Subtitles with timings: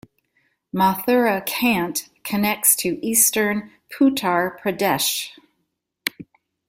[0.73, 3.69] "Mathura Cantt" connects to eastern
[3.99, 5.29] Uttar Pradesh.